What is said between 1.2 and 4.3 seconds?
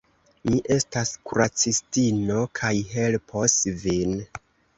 kuracistino kaj helpos vin.